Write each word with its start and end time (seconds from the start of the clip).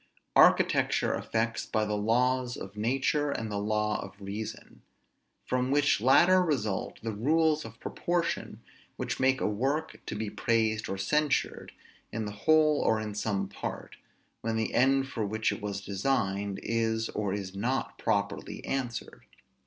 Architecture 0.35 1.13
affects 1.13 1.63
by 1.67 1.85
the 1.85 1.95
laws 1.95 2.57
of 2.57 2.75
nature 2.75 3.29
and 3.29 3.51
the 3.51 3.59
law 3.59 4.03
of 4.03 4.19
reason; 4.19 4.81
from 5.45 5.69
which 5.69 6.01
latter 6.01 6.41
result 6.41 6.99
the 7.03 7.11
rules 7.11 7.63
of 7.65 7.79
proportion, 7.79 8.63
which 8.95 9.19
make 9.19 9.39
a 9.39 9.45
work 9.45 10.03
to 10.07 10.15
be 10.15 10.27
praised 10.27 10.89
or 10.89 10.97
censured, 10.97 11.71
in 12.11 12.25
the 12.25 12.31
whole 12.31 12.79
or 12.81 12.99
in 12.99 13.13
some 13.13 13.47
part, 13.47 13.95
when 14.41 14.55
the 14.55 14.73
end 14.73 15.07
for 15.07 15.23
which 15.23 15.51
it 15.51 15.61
was 15.61 15.81
designed 15.81 16.59
is 16.63 17.09
or 17.09 17.31
is 17.31 17.55
not 17.55 17.99
properly 17.99 18.65
answered. 18.65 19.27